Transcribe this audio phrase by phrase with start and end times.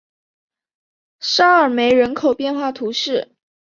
[1.19, 3.35] 沙尔梅人口变化图示